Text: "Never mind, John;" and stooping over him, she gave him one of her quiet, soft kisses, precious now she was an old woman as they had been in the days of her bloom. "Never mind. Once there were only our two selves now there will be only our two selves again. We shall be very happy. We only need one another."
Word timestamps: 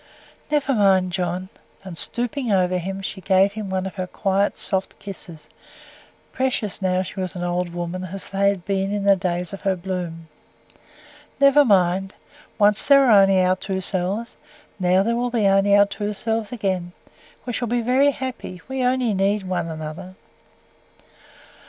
"Never 0.49 0.73
mind, 0.73 1.11
John;" 1.11 1.49
and 1.83 1.95
stooping 1.95 2.51
over 2.51 2.79
him, 2.79 3.03
she 3.03 3.21
gave 3.21 3.51
him 3.53 3.69
one 3.69 3.85
of 3.85 3.97
her 3.97 4.07
quiet, 4.07 4.57
soft 4.57 4.97
kisses, 4.97 5.47
precious 6.31 6.81
now 6.81 7.03
she 7.03 7.19
was 7.19 7.35
an 7.35 7.43
old 7.43 7.71
woman 7.71 8.05
as 8.05 8.27
they 8.29 8.49
had 8.49 8.65
been 8.65 8.91
in 8.91 9.03
the 9.03 9.15
days 9.15 9.53
of 9.53 9.61
her 9.61 9.75
bloom. 9.75 10.27
"Never 11.39 11.63
mind. 11.63 12.15
Once 12.57 12.83
there 12.83 13.01
were 13.01 13.11
only 13.11 13.43
our 13.43 13.55
two 13.55 13.79
selves 13.79 14.37
now 14.79 15.03
there 15.03 15.15
will 15.15 15.29
be 15.29 15.45
only 15.45 15.75
our 15.75 15.85
two 15.85 16.13
selves 16.13 16.51
again. 16.51 16.93
We 17.45 17.53
shall 17.53 17.67
be 17.67 17.81
very 17.81 18.09
happy. 18.09 18.59
We 18.67 18.81
only 18.83 19.13
need 19.13 19.43
one 19.43 19.67
another." 19.67 20.15